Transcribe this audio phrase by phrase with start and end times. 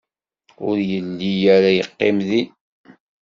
[0.67, 2.47] Ur yelli ara yeqqim din.